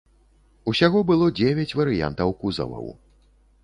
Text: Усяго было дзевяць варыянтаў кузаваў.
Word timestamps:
Усяго 0.71 1.03
было 1.11 1.29
дзевяць 1.41 1.77
варыянтаў 1.83 2.37
кузаваў. 2.43 2.95